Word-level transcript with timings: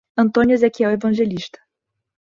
Antônio 0.17 0.55
Ezequiel 0.55 0.89
Evangelista 0.93 1.59